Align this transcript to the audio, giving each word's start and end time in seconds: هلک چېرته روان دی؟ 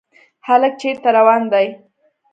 هلک 0.47 0.73
چېرته 0.81 1.09
روان 1.17 1.41
دی؟ 1.51 1.67